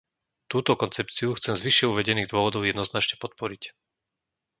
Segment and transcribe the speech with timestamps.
[0.51, 3.63] Túto koncepciu chcem z vyššie uvedených dôvodov jednoznačne podporiť.